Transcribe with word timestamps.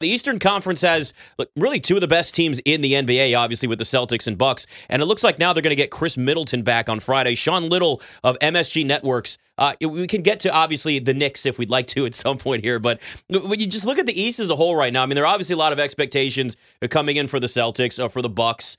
The 0.00 0.08
Eastern 0.08 0.38
Conference 0.38 0.82
has 0.82 1.12
look, 1.38 1.50
really 1.56 1.80
two 1.80 1.96
of 1.96 2.00
the 2.00 2.06
best 2.06 2.32
teams 2.32 2.60
in 2.60 2.82
the 2.82 2.92
NBA, 2.92 3.36
obviously 3.36 3.66
with 3.66 3.78
the 3.78 3.84
Celtics 3.84 4.28
and 4.28 4.38
Bucks, 4.38 4.64
and 4.88 5.02
it 5.02 5.06
looks 5.06 5.24
like 5.24 5.40
now 5.40 5.52
they're 5.52 5.62
going 5.62 5.72
to 5.72 5.76
get 5.76 5.90
Khris 5.90 6.16
Middleton 6.16 6.62
back 6.62 6.88
on 6.88 7.00
Friday. 7.00 7.34
Sean 7.34 7.68
Little 7.68 8.00
of 8.22 8.38
MSG 8.38 8.86
Networks. 8.86 9.38
Uh, 9.56 9.74
we 9.80 10.06
can 10.06 10.22
get 10.22 10.38
to 10.40 10.52
obviously 10.54 11.00
the 11.00 11.14
Knicks 11.14 11.46
if 11.46 11.58
we'd 11.58 11.68
like 11.68 11.88
to 11.88 12.06
at 12.06 12.14
some 12.14 12.38
point 12.38 12.62
here, 12.62 12.78
but 12.78 13.00
when 13.28 13.58
you 13.58 13.66
just 13.66 13.86
look 13.86 13.98
at 13.98 14.06
the 14.06 14.20
East 14.20 14.38
as 14.38 14.50
a 14.50 14.56
whole 14.56 14.76
right 14.76 14.92
now, 14.92 15.02
I 15.02 15.06
mean, 15.06 15.16
there 15.16 15.24
are 15.24 15.34
obviously 15.34 15.54
a 15.54 15.58
lot 15.58 15.72
of 15.72 15.80
expectations 15.80 16.56
coming 16.90 17.16
in 17.16 17.26
for 17.26 17.40
the 17.40 17.48
Celtics 17.48 17.98
or 17.98 18.04
uh, 18.04 18.08
for 18.08 18.22
the 18.22 18.28
Bucks. 18.28 18.78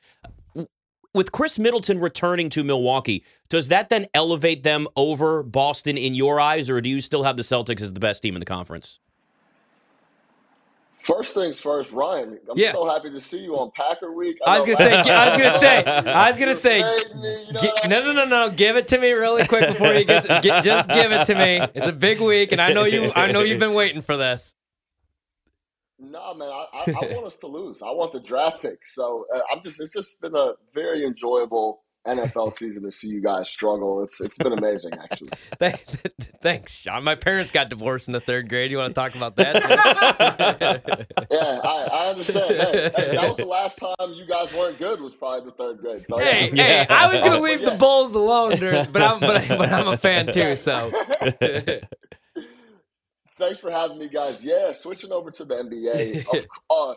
With 1.14 1.34
Khris 1.34 1.60
Middleton 1.60 2.00
returning 2.00 2.50
to 2.52 2.64
Milwaukee, 2.64 3.26
does 3.50 3.68
that 3.70 3.90
then 3.90 4.06
elevate 4.14 4.64
them 4.64 4.88
over 4.96 5.44
Boston 5.44 5.98
in 5.98 6.16
your 6.16 6.40
eyes, 6.40 6.70
or 6.70 6.80
do 6.80 6.90
you 6.90 7.02
still 7.02 7.24
have 7.24 7.36
the 7.36 7.44
Celtics 7.44 7.82
as 7.82 7.92
the 7.92 8.00
best 8.00 8.22
team 8.22 8.36
in 8.36 8.40
the 8.40 8.46
conference? 8.46 9.00
First 11.10 11.34
things 11.34 11.60
first, 11.60 11.92
Ryan. 11.92 12.38
I'm 12.52 12.56
yeah. 12.56 12.72
so 12.72 12.88
happy 12.88 13.10
to 13.10 13.20
see 13.20 13.40
you 13.40 13.58
on 13.58 13.72
Packer 13.76 14.14
Week. 14.14 14.38
I, 14.46 14.58
I 14.58 14.60
was 14.60 14.68
gonna 14.68 14.78
say. 14.78 14.94
I 15.12 15.30
was 15.30 15.38
gonna 15.38 15.58
say. 15.58 15.84
I 15.84 16.30
was 16.30 16.38
gonna 16.38 16.54
say. 16.54 17.88
no, 17.90 18.04
no, 18.04 18.14
no, 18.14 18.26
no. 18.26 18.52
Give 18.52 18.76
it 18.76 18.88
to 18.90 19.00
me 19.00 19.12
really 19.14 19.48
quick 19.48 19.70
before 19.70 19.92
you 19.94 20.06
get, 20.06 20.26
to, 20.28 20.40
get. 20.44 20.64
Just 20.64 20.88
give 20.88 21.12
it 21.12 21.26
to 21.26 21.34
me. 21.34 21.68
It's 21.74 21.88
a 21.88 21.94
big 21.94 22.22
week, 22.22 22.52
and 22.52 22.62
I 22.62 22.74
know 22.74 22.84
you. 22.84 23.12
I 23.16 23.32
know 23.32 23.42
you've 23.42 23.60
been 23.60 23.74
waiting 23.74 24.04
for 24.04 24.18
this. 24.18 24.54
No, 25.98 26.36
man. 26.36 26.48
I, 26.48 26.68
I, 26.74 26.84
I 26.88 27.14
want 27.16 27.26
us 27.26 27.38
to 27.38 27.48
lose. 27.48 27.82
I 27.82 27.90
want 27.90 28.14
the 28.14 28.20
draft 28.20 28.62
pick. 28.62 28.86
So 28.86 29.26
uh, 29.34 29.42
I'm 29.52 29.64
just. 29.64 29.80
It's 29.80 29.96
just 29.96 30.12
been 30.22 30.36
a 30.36 30.54
very 30.76 31.06
enjoyable 31.06 31.82
NFL 32.16 32.54
season 32.54 32.84
to 32.84 32.92
see 32.92 33.08
you 33.08 33.22
guys 33.22 33.50
struggle. 33.50 34.04
It's 34.04 34.20
it's 34.22 34.38
been 34.38 34.54
amazing, 34.54 34.92
actually. 35.02 35.30
Thanks, 36.42 36.74
Sean. 36.74 37.04
My 37.04 37.16
parents 37.16 37.52
got 37.52 37.70
divorced 37.70 38.08
in 38.08 38.14
the 38.14 38.20
third 38.20 38.50
grade. 38.50 38.72
You 38.72 38.78
want 38.78 38.92
to 38.92 39.00
talk 39.00 39.16
about 39.16 39.36
that? 39.38 39.56
yeah, 41.32 41.60
I, 41.64 41.90
I 41.92 42.10
understand. 42.10 42.56
Hey, 42.56 42.92
hey, 42.96 43.16
that 43.16 43.28
was 43.28 43.38
the 43.38 43.46
last 43.46 43.78
time 43.78 44.14
you 44.14 44.26
guys 44.26 44.54
weren't 44.54 44.78
good. 44.78 45.02
Was 45.02 45.16
probably 45.16 45.50
the 45.50 45.56
third 45.56 45.80
grade. 45.80 46.06
So, 46.06 46.18
hey, 46.18 46.52
yeah. 46.54 46.86
hey, 46.86 46.86
I 46.90 47.12
was 47.12 47.22
gonna 47.22 47.42
leave 47.42 47.62
yeah. 47.62 47.72
the 47.72 47.78
Bulls 47.78 48.16
alone, 48.16 48.52
during, 48.58 48.92
but 48.92 49.02
I'm 49.02 49.20
but, 49.20 49.38
I, 49.38 49.58
but 49.58 49.72
I'm 49.72 49.88
a 49.88 49.98
fan 49.98 50.28
too. 50.32 50.56
So. 50.56 50.92
Thanks 53.38 53.62
for 53.62 53.72
having 53.72 53.98
me, 53.98 54.10
guys. 54.10 54.44
Yeah, 54.44 54.74
switching 54.74 55.14
over 55.14 55.32
to 55.32 55.46
the 55.46 55.56
NBA. 55.56 56.26
uh, 56.70 56.96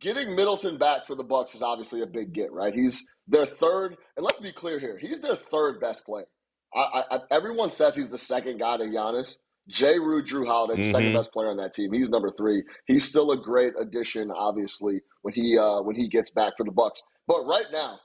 getting 0.00 0.34
Middleton 0.34 0.78
back 0.78 1.06
for 1.06 1.14
the 1.14 1.22
Bucks 1.22 1.54
is 1.54 1.62
obviously 1.62 2.02
a 2.02 2.06
big 2.06 2.32
get, 2.32 2.52
right? 2.52 2.74
He's 2.74 3.06
their 3.28 3.46
third, 3.46 3.96
and 4.16 4.24
let's 4.24 4.40
be 4.40 4.52
clear 4.52 4.78
here, 4.78 4.98
he's 4.98 5.20
their 5.20 5.36
third 5.36 5.80
best 5.80 6.04
player. 6.04 6.26
I, 6.74 7.04
I, 7.10 7.20
everyone 7.30 7.70
says 7.72 7.96
he's 7.96 8.10
the 8.10 8.18
second 8.18 8.58
guy 8.58 8.76
to 8.76 8.84
Giannis. 8.84 9.36
Jay 9.68 9.98
Rue, 9.98 10.24
Jrue 10.24 10.46
Holiday, 10.46 10.80
mm-hmm. 10.80 10.92
second 10.92 11.12
best 11.12 11.32
player 11.32 11.50
on 11.50 11.56
that 11.58 11.74
team. 11.74 11.92
He's 11.92 12.10
number 12.10 12.32
three. 12.36 12.64
He's 12.86 13.04
still 13.04 13.30
a 13.30 13.36
great 13.36 13.74
addition, 13.80 14.30
obviously, 14.30 15.00
when 15.22 15.34
he 15.34 15.58
uh, 15.58 15.82
when 15.82 15.96
he 15.96 16.08
gets 16.08 16.30
back 16.30 16.54
for 16.56 16.64
the 16.64 16.72
Bucks. 16.72 17.02
But 17.26 17.44
right 17.44 17.66
now, 17.72 18.00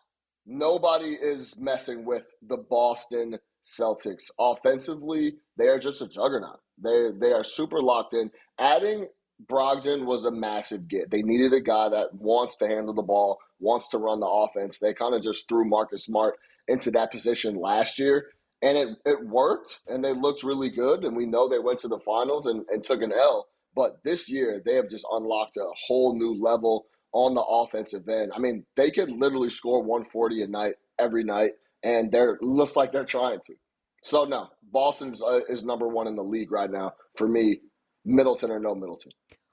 nobody 0.45 1.13
is 1.13 1.55
messing 1.57 2.05
with 2.05 2.23
the 2.47 2.57
Boston 2.57 3.39
Celtics. 3.63 4.25
Offensively, 4.39 5.35
they 5.57 5.67
are 5.67 5.79
just 5.79 6.01
a 6.01 6.07
juggernaut. 6.07 6.59
They 6.83 7.09
they 7.19 7.33
are 7.33 7.43
super 7.43 7.81
locked 7.81 8.13
in. 8.13 8.31
Adding 8.59 9.07
Brogdon 9.43 10.05
was 10.05 10.25
a 10.25 10.31
massive 10.31 10.87
get. 10.87 11.11
They 11.11 11.21
needed 11.21 11.53
a 11.53 11.61
guy 11.61 11.89
that 11.89 12.13
wants 12.13 12.55
to 12.57 12.67
handle 12.67 12.93
the 12.93 13.01
ball, 13.01 13.39
wants 13.59 13.89
to 13.89 13.97
run 13.97 14.19
the 14.19 14.27
offense. 14.27 14.79
They 14.79 14.93
kind 14.93 15.13
of 15.13 15.21
just 15.21 15.47
threw 15.47 15.65
Marcus 15.65 16.05
Smart 16.05 16.35
into 16.67 16.91
that 16.91 17.11
position 17.11 17.55
last 17.55 17.99
year, 17.99 18.31
and 18.61 18.77
it, 18.77 18.89
it 19.05 19.25
worked, 19.27 19.81
and 19.87 20.03
they 20.03 20.13
looked 20.13 20.43
really 20.43 20.69
good. 20.69 21.03
And 21.03 21.15
we 21.15 21.25
know 21.25 21.47
they 21.47 21.59
went 21.59 21.79
to 21.79 21.87
the 21.87 21.99
finals 21.99 22.45
and, 22.45 22.65
and 22.69 22.83
took 22.83 23.01
an 23.01 23.11
L. 23.11 23.47
But 23.75 24.01
this 24.03 24.29
year, 24.29 24.61
they 24.65 24.75
have 24.75 24.89
just 24.89 25.05
unlocked 25.11 25.57
a 25.57 25.67
whole 25.85 26.17
new 26.17 26.41
level 26.41 26.85
on 27.11 27.33
the 27.33 27.41
offensive 27.41 28.07
end. 28.07 28.31
I 28.33 28.39
mean, 28.39 28.65
they 28.77 28.89
could 28.89 29.09
literally 29.09 29.49
score 29.49 29.81
140 29.81 30.43
a 30.43 30.47
night 30.47 30.75
every 30.97 31.25
night, 31.25 31.51
and 31.83 32.11
they're 32.11 32.37
looks 32.41 32.75
like 32.75 32.93
they're 32.93 33.05
trying 33.05 33.39
to. 33.47 33.53
So 34.01 34.23
no, 34.23 34.47
Boston 34.71 35.13
uh, 35.25 35.41
is 35.49 35.63
number 35.63 35.87
one 35.87 36.07
in 36.07 36.15
the 36.15 36.23
league 36.23 36.51
right 36.51 36.69
now 36.71 36.93
for 37.17 37.27
me 37.27 37.59
Middleton 38.05 38.51
or 38.51 38.59
no 38.59 38.75
Middleton. 38.75 39.11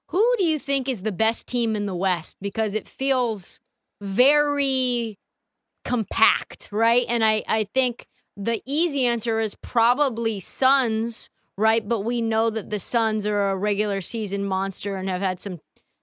Who 0.08 0.34
do 0.38 0.44
you 0.44 0.58
think 0.58 0.88
is 0.88 1.02
the 1.02 1.12
best 1.12 1.46
team 1.46 1.74
in 1.74 1.86
the 1.86 1.94
West? 1.94 2.36
Because 2.40 2.74
it 2.74 2.86
feels 2.86 3.60
very 4.00 5.18
compact, 5.84 6.68
right? 6.70 7.06
And 7.08 7.24
I, 7.24 7.42
I 7.48 7.64
think 7.64 8.06
the 8.36 8.60
easy 8.66 9.06
answer 9.06 9.40
is 9.40 9.54
probably 9.54 10.38
Suns, 10.38 11.30
right? 11.56 11.86
But 11.86 12.00
we 12.00 12.20
know 12.20 12.50
that 12.50 12.70
the 12.70 12.78
Suns 12.78 13.26
are 13.26 13.50
a 13.50 13.56
regular 13.56 14.00
season 14.00 14.44
monster 14.44 14.96
and 14.96 15.08
have 15.08 15.22
had 15.22 15.40
some 15.40 15.60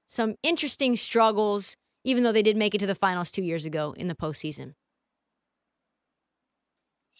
some 0.07 0.35
interesting 0.41 0.95
struggles, 0.95 1.75
even 2.03 2.23
though 2.23 2.31
they 2.31 2.41
did 2.41 2.57
make 2.57 2.73
it 2.73 2.79
to 2.79 2.87
the 2.87 2.95
finals 2.95 3.29
two 3.29 3.43
years 3.43 3.63
ago 3.63 3.93
in 3.95 4.07
the 4.07 4.15
postseason. 4.15 4.73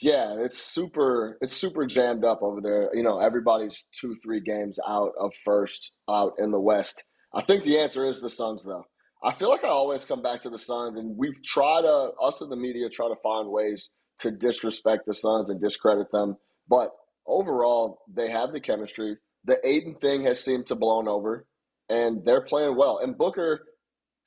Yeah, 0.01 0.35
it's 0.39 0.57
super. 0.61 1.37
It's 1.41 1.55
super 1.55 1.85
jammed 1.85 2.23
up 2.23 2.41
over 2.41 2.61
there. 2.61 2.89
You 2.93 3.03
know, 3.03 3.19
everybody's 3.19 3.85
two, 3.99 4.15
three 4.23 4.39
games 4.39 4.79
out 4.87 5.11
of 5.19 5.31
first 5.43 5.91
out 6.09 6.33
in 6.39 6.51
the 6.51 6.59
West. 6.59 7.03
I 7.33 7.41
think 7.43 7.63
the 7.63 7.79
answer 7.79 8.07
is 8.09 8.21
the 8.21 8.29
Suns, 8.29 8.63
though. 8.63 8.85
I 9.23 9.33
feel 9.33 9.49
like 9.49 9.65
I 9.65 9.69
always 9.69 10.05
come 10.05 10.21
back 10.21 10.41
to 10.41 10.49
the 10.49 10.57
Suns, 10.57 10.97
and 10.97 11.17
we've 11.17 11.43
tried 11.43 11.81
to 11.81 12.11
us 12.21 12.41
in 12.41 12.49
the 12.49 12.55
media 12.55 12.89
try 12.89 13.09
to 13.09 13.15
find 13.21 13.49
ways 13.49 13.89
to 14.19 14.31
disrespect 14.31 15.03
the 15.05 15.13
Suns 15.13 15.49
and 15.49 15.59
discredit 15.61 16.11
them. 16.11 16.37
But 16.69 16.91
overall, 17.27 17.99
they 18.13 18.29
have 18.29 18.53
the 18.53 18.61
chemistry. 18.61 19.17
The 19.45 19.59
Ayton 19.67 19.95
thing 20.01 20.23
has 20.25 20.39
seemed 20.39 20.67
to 20.67 20.75
blown 20.75 21.09
over, 21.09 21.45
and 21.89 22.23
they're 22.23 22.45
playing 22.45 22.77
well. 22.77 22.99
And 22.99 23.17
Booker 23.17 23.66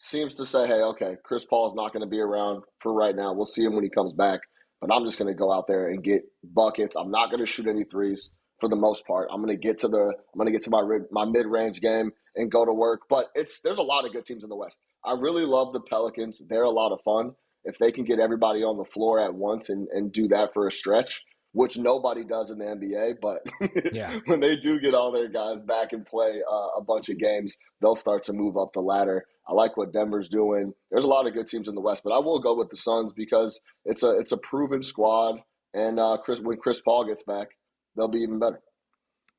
seems 0.00 0.34
to 0.34 0.44
say, 0.46 0.66
"Hey, 0.66 0.82
okay, 0.82 1.16
Chris 1.24 1.46
Paul 1.46 1.68
is 1.68 1.74
not 1.74 1.94
going 1.94 2.02
to 2.04 2.10
be 2.10 2.20
around 2.20 2.62
for 2.82 2.92
right 2.92 3.16
now. 3.16 3.32
We'll 3.32 3.46
see 3.46 3.64
him 3.64 3.74
when 3.74 3.84
he 3.84 3.90
comes 3.90 4.12
back." 4.12 4.40
But 4.82 4.92
I'm 4.92 5.04
just 5.04 5.16
going 5.16 5.32
to 5.32 5.38
go 5.38 5.52
out 5.52 5.68
there 5.68 5.88
and 5.88 6.02
get 6.02 6.24
buckets. 6.42 6.96
I'm 6.96 7.12
not 7.12 7.30
going 7.30 7.38
to 7.38 7.50
shoot 7.50 7.68
any 7.68 7.84
threes 7.84 8.30
for 8.60 8.68
the 8.68 8.76
most 8.76 9.06
part. 9.06 9.28
I'm 9.32 9.40
going 9.40 9.56
to 9.56 9.60
get 9.60 9.78
to 9.78 9.88
the 9.88 10.12
I'm 10.12 10.36
going 10.36 10.46
to 10.46 10.52
get 10.52 10.62
to 10.62 10.70
my 10.70 10.82
my 11.12 11.24
mid 11.24 11.46
range 11.46 11.80
game 11.80 12.10
and 12.34 12.50
go 12.50 12.64
to 12.64 12.72
work. 12.72 13.02
But 13.08 13.28
it's 13.36 13.60
there's 13.60 13.78
a 13.78 13.82
lot 13.82 14.04
of 14.04 14.12
good 14.12 14.24
teams 14.24 14.42
in 14.42 14.50
the 14.50 14.56
West. 14.56 14.80
I 15.04 15.12
really 15.12 15.44
love 15.44 15.72
the 15.72 15.80
Pelicans. 15.80 16.42
They're 16.48 16.64
a 16.64 16.70
lot 16.70 16.92
of 16.92 16.98
fun. 17.04 17.32
If 17.64 17.78
they 17.78 17.92
can 17.92 18.04
get 18.04 18.18
everybody 18.18 18.64
on 18.64 18.76
the 18.76 18.84
floor 18.92 19.20
at 19.20 19.32
once 19.32 19.68
and, 19.68 19.86
and 19.92 20.12
do 20.12 20.26
that 20.28 20.52
for 20.52 20.66
a 20.66 20.72
stretch, 20.72 21.20
which 21.52 21.78
nobody 21.78 22.24
does 22.24 22.50
in 22.50 22.58
the 22.58 22.64
NBA. 22.64 23.14
But 23.22 23.94
yeah. 23.94 24.18
when 24.26 24.40
they 24.40 24.56
do 24.56 24.80
get 24.80 24.94
all 24.94 25.12
their 25.12 25.28
guys 25.28 25.60
back 25.60 25.92
and 25.92 26.04
play 26.04 26.42
uh, 26.50 26.68
a 26.76 26.82
bunch 26.82 27.08
of 27.08 27.18
games, 27.18 27.56
they'll 27.80 27.94
start 27.94 28.24
to 28.24 28.32
move 28.32 28.56
up 28.56 28.72
the 28.74 28.80
ladder. 28.80 29.26
I 29.48 29.54
like 29.54 29.76
what 29.76 29.92
Denver's 29.92 30.28
doing. 30.28 30.72
There's 30.90 31.04
a 31.04 31.08
lot 31.08 31.26
of 31.26 31.34
good 31.34 31.46
teams 31.48 31.68
in 31.68 31.74
the 31.74 31.80
West, 31.80 32.02
but 32.04 32.12
I 32.12 32.18
will 32.18 32.38
go 32.38 32.54
with 32.54 32.70
the 32.70 32.76
Suns 32.76 33.12
because 33.12 33.60
it's 33.84 34.02
a 34.02 34.18
it's 34.18 34.32
a 34.32 34.36
proven 34.36 34.82
squad, 34.82 35.40
and 35.74 35.98
uh, 35.98 36.18
Chris 36.24 36.40
when 36.40 36.56
Chris 36.58 36.80
Paul 36.80 37.06
gets 37.06 37.22
back, 37.22 37.48
they'll 37.96 38.08
be 38.08 38.20
even 38.20 38.38
better. 38.38 38.60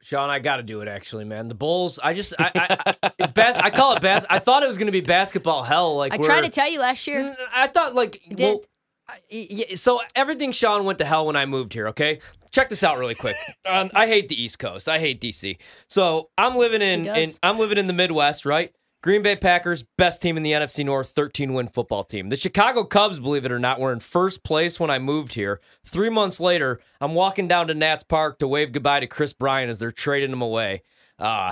Sean, 0.01 0.29
I 0.29 0.39
got 0.39 0.57
to 0.57 0.63
do 0.63 0.81
it 0.81 0.89
actually, 0.89 1.23
man. 1.23 1.47
The 1.47 1.55
Bulls, 1.55 1.97
I 1.97 2.13
just, 2.13 2.33
I, 2.37 2.51
I 2.53 3.11
it's 3.17 3.31
bas- 3.31 3.55
I 3.55 3.69
call 3.69 3.95
it 3.95 4.01
bas. 4.01 4.25
I 4.29 4.39
thought 4.39 4.61
it 4.61 4.67
was 4.67 4.75
going 4.75 4.87
to 4.87 4.91
be 4.91 4.99
basketball 4.99 5.63
hell. 5.63 5.95
Like 5.95 6.11
I 6.13 6.17
tried 6.17 6.41
to 6.41 6.49
tell 6.49 6.69
you 6.69 6.79
last 6.81 7.07
year. 7.07 7.33
I 7.53 7.67
thought 7.67 7.95
like, 7.95 8.21
well, 8.37 8.61
I, 9.07 9.75
so 9.75 10.01
everything 10.13 10.51
Sean 10.51 10.83
went 10.83 10.97
to 10.97 11.05
hell 11.05 11.25
when 11.25 11.37
I 11.37 11.45
moved 11.45 11.71
here. 11.71 11.87
Okay, 11.87 12.19
check 12.51 12.67
this 12.69 12.83
out 12.83 12.97
really 12.97 13.15
quick. 13.15 13.35
Um, 13.65 13.89
I 13.95 14.07
hate 14.07 14.27
the 14.27 14.39
East 14.39 14.59
Coast. 14.59 14.89
I 14.89 14.99
hate 14.99 15.21
DC. 15.21 15.57
So 15.87 16.29
I'm 16.37 16.57
living 16.57 16.81
in, 16.81 17.07
in 17.07 17.29
I'm 17.41 17.57
living 17.57 17.77
in 17.77 17.87
the 17.87 17.93
Midwest, 17.93 18.45
right? 18.45 18.73
Green 19.03 19.21
Bay 19.21 19.35
Packers, 19.35 19.83
best 19.97 20.21
team 20.21 20.37
in 20.37 20.43
the 20.43 20.53
NFC 20.53 20.85
North, 20.85 21.09
13 21.09 21.53
win 21.53 21.67
football 21.67 22.05
team. 22.05 22.29
The 22.29 22.37
Chicago 22.37 22.85
Cubs, 22.85 23.19
believe 23.19 23.43
it 23.43 23.51
or 23.51 23.59
not, 23.59 23.77
were 23.77 23.91
in 23.91 23.99
first 23.99 24.45
place 24.45 24.79
when 24.79 24.89
I 24.89 24.97
moved 24.97 25.33
here. 25.33 25.59
Three 25.83 26.09
months 26.09 26.39
later, 26.39 26.79
I'm 27.01 27.13
walking 27.13 27.49
down 27.49 27.67
to 27.67 27.73
Nats 27.73 28.03
Park 28.03 28.39
to 28.39 28.47
wave 28.47 28.71
goodbye 28.71 29.01
to 29.01 29.07
Kris 29.07 29.33
Bryant 29.33 29.69
as 29.69 29.77
they're 29.77 29.91
trading 29.91 30.31
him 30.31 30.41
away. 30.41 30.83
Uh, 31.19 31.51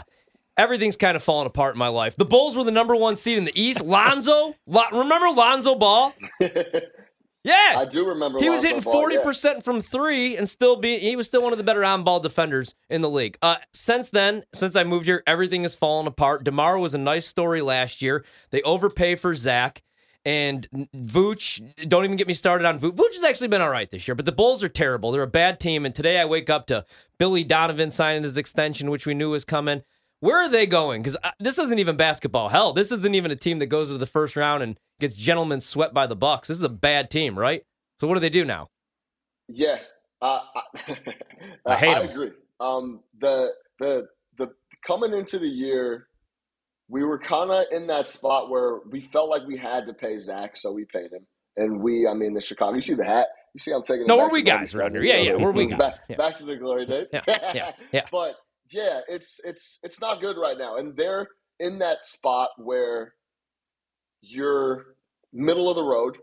everything's 0.56 0.96
kind 0.96 1.18
of 1.18 1.24
falling 1.24 1.46
apart 1.46 1.76
in 1.76 1.80
my 1.80 1.90
life. 1.90 2.16
The 2.16 2.24
Bulls 2.24 2.56
were 2.56 2.64
the 2.64 2.72
number 2.72 2.96
one 2.96 3.18
seed 3.18 3.38
in 3.38 3.44
the 3.44 3.62
East. 3.62 3.86
Lonzo, 3.86 4.56
remember 4.66 5.30
Lonzo 5.32 5.76
Ball? 5.76 6.14
Yeah, 7.44 7.76
I 7.78 7.86
do 7.86 8.08
remember. 8.08 8.40
He 8.40 8.50
was 8.50 8.62
hitting 8.62 8.82
forty 8.82 9.18
percent 9.18 9.58
yeah. 9.58 9.64
from 9.64 9.82
three, 9.82 10.38
and 10.38 10.48
still 10.48 10.76
be 10.76 11.00
he 11.00 11.16
was 11.16 11.28
still 11.28 11.42
one 11.42 11.52
of 11.52 11.58
the 11.58 11.64
better 11.64 11.84
on 11.84 12.04
ball 12.04 12.20
defenders 12.20 12.76
in 12.90 13.02
the 13.02 13.10
league. 13.10 13.38
Uh, 13.42 13.56
since 13.74 14.10
then, 14.12 14.44
since 14.54 14.76
I 14.76 14.84
moved 14.84 15.08
here, 15.08 15.24
everything 15.26 15.64
has 15.64 15.76
fallen 15.76 16.06
apart. 16.06 16.44
DeMar 16.44 16.78
was 16.78 16.94
a 16.94 17.00
nice 17.00 17.26
story 17.26 17.62
last 17.62 18.02
year. 18.02 18.24
They 18.52 18.62
overpay 18.62 19.16
for 19.16 19.36
Zach. 19.36 19.82
And 20.24 20.68
Vooch, 20.96 21.60
don't 21.90 22.04
even 22.04 22.16
get 22.16 22.28
me 22.28 22.36
started 22.36 22.68
on 22.68 22.80
Vooch. 22.80 22.92
Vooch 22.92 23.14
has 23.14 23.24
actually 23.24 23.48
been 23.48 23.62
all 23.62 23.72
right 23.72 23.90
this 23.90 24.08
year, 24.08 24.14
but 24.14 24.28
the 24.28 24.32
Bulls 24.32 24.64
are 24.64 24.70
terrible. 24.70 25.12
They're 25.12 25.24
a 25.24 25.28
bad 25.28 25.60
team. 25.60 25.84
And 25.84 25.96
today 25.96 26.20
I 26.20 26.26
wake 26.26 26.48
up 26.48 26.68
to 26.68 26.86
Billy 27.18 27.44
Donovan 27.44 27.90
signing 27.90 28.22
his 28.22 28.38
extension, 28.38 28.92
which 28.92 29.08
we 29.08 29.16
knew 29.16 29.32
was 29.32 29.46
coming. 29.46 29.82
Where 30.22 30.38
are 30.38 30.50
they 30.50 30.68
going? 30.68 31.02
Because 31.02 31.18
uh, 31.24 31.32
this 31.40 31.58
isn't 31.58 31.80
even 31.80 31.98
basketball. 31.98 32.50
Hell, 32.50 32.74
this 32.74 32.92
isn't 32.92 33.16
even 33.16 33.32
a 33.32 33.36
team 33.36 33.60
that 33.60 33.66
goes 33.68 33.90
to 33.90 33.98
the 33.98 34.06
first 34.06 34.36
round 34.36 34.62
and 34.62 34.78
gets 35.00 35.16
gentlemen 35.16 35.60
swept 35.60 35.96
by 35.96 36.06
the 36.08 36.16
Bucks. 36.16 36.48
This 36.48 36.58
is 36.58 36.64
a 36.64 36.70
bad 36.70 37.10
team, 37.10 37.38
right? 37.38 37.64
So 38.00 38.08
what 38.08 38.14
do 38.14 38.20
they 38.20 38.30
do 38.30 38.46
now? 38.46 38.70
Yeah, 39.48 39.80
uh, 40.22 40.42
I, 40.56 40.98
I, 41.66 41.76
hate 41.76 41.98
I 41.98 42.04
agree. 42.04 42.32
Um, 42.60 43.02
the 43.20 43.54
the 43.80 44.08
the 44.38 44.52
coming 44.86 45.12
into 45.12 45.40
the 45.40 45.48
year, 45.48 46.08
we 46.88 47.04
were 47.04 47.18
kind 47.18 47.52
of 47.52 47.66
in 47.72 47.88
that 47.88 48.08
spot 48.08 48.52
where 48.52 48.80
we 48.92 49.10
felt 49.12 49.30
like 49.30 49.42
we 49.48 49.58
had 49.58 49.88
to 49.88 49.94
pay 49.94 50.18
Zach, 50.20 50.56
so 50.56 50.72
we 50.72 50.86
paid 50.86 51.12
him. 51.12 51.26
And 51.58 51.82
we, 51.82 52.08
I 52.08 52.14
mean, 52.14 52.34
the 52.34 52.42
Chicago. 52.42 52.76
You 52.76 52.82
see 52.82 52.94
the 52.94 53.06
hat? 53.06 53.28
You 53.54 53.60
see, 53.60 53.72
I'm 53.72 53.84
taking. 53.84 54.06
No, 54.06 54.18
we're 54.18 54.30
we 54.30 54.44
guys 54.44 54.76
around 54.76 54.92
here. 54.92 55.04
Yeah, 55.04 55.18
yeah, 55.18 55.36
we're 55.36 55.52
we 55.52 55.66
guys. 55.68 55.98
Back, 55.98 56.06
yeah. 56.10 56.16
back 56.16 56.38
to 56.38 56.46
the 56.46 56.58
glory 56.58 56.86
days. 56.86 57.10
Yeah, 57.12 57.24
yeah, 57.28 57.72
yeah. 57.92 58.06
but 58.12 58.36
yeah, 58.72 59.02
it's 59.08 59.40
it's 59.44 59.80
it's 59.84 60.00
not 60.00 60.22
good 60.22 60.38
right 60.38 60.58
now, 60.58 60.78
and 60.78 60.96
they're 60.96 61.28
in 61.60 61.80
that 61.80 62.06
spot 62.06 62.50
where 62.58 63.14
you're 64.22 64.96
middle 65.34 65.70
of 65.70 65.76
the 65.76 65.84
road. 65.84 66.18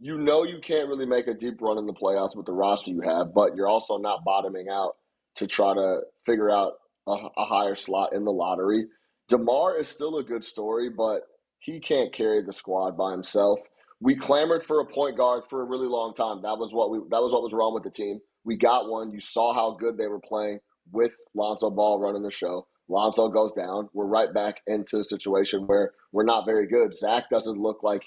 You 0.00 0.16
know 0.16 0.44
you 0.44 0.60
can't 0.62 0.88
really 0.88 1.06
make 1.06 1.26
a 1.26 1.34
deep 1.34 1.60
run 1.60 1.78
in 1.78 1.86
the 1.86 1.92
playoffs 1.92 2.36
with 2.36 2.46
the 2.46 2.52
roster 2.52 2.90
you 2.90 3.00
have, 3.00 3.34
but 3.34 3.56
you're 3.56 3.68
also 3.68 3.96
not 3.98 4.24
bottoming 4.24 4.68
out 4.70 4.92
to 5.36 5.46
try 5.46 5.74
to 5.74 6.00
figure 6.24 6.50
out 6.50 6.74
a, 7.06 7.16
a 7.36 7.44
higher 7.44 7.74
slot 7.74 8.12
in 8.14 8.24
the 8.24 8.30
lottery. 8.30 8.86
DeMar 9.28 9.76
is 9.78 9.88
still 9.88 10.18
a 10.18 10.24
good 10.24 10.44
story, 10.44 10.88
but 10.90 11.22
he 11.58 11.80
can't 11.80 12.14
carry 12.14 12.42
the 12.44 12.52
squad 12.52 12.96
by 12.96 13.10
himself. 13.10 13.58
We 14.00 14.14
clamored 14.14 14.64
for 14.64 14.80
a 14.80 14.86
point 14.86 15.16
guard 15.16 15.44
for 15.50 15.60
a 15.62 15.64
really 15.64 15.88
long 15.88 16.14
time. 16.14 16.42
That 16.42 16.58
was 16.58 16.72
what 16.72 16.90
we 16.90 16.98
that 17.10 17.20
was 17.20 17.32
what 17.32 17.42
was 17.42 17.52
wrong 17.52 17.74
with 17.74 17.82
the 17.82 17.90
team. 17.90 18.20
We 18.44 18.56
got 18.56 18.88
one. 18.88 19.10
You 19.10 19.20
saw 19.20 19.52
how 19.52 19.76
good 19.80 19.96
they 19.98 20.06
were 20.06 20.20
playing 20.20 20.60
with 20.92 21.12
Lonzo 21.34 21.70
Ball 21.70 21.98
running 21.98 22.22
the 22.22 22.30
show. 22.30 22.66
Lonzo 22.88 23.28
goes 23.28 23.52
down. 23.52 23.88
We're 23.92 24.06
right 24.06 24.32
back 24.32 24.60
into 24.66 24.98
a 24.98 25.04
situation 25.04 25.66
where 25.66 25.92
we're 26.12 26.24
not 26.24 26.46
very 26.46 26.66
good. 26.66 26.94
Zach 26.94 27.24
doesn't 27.30 27.58
look 27.60 27.82
like 27.82 28.04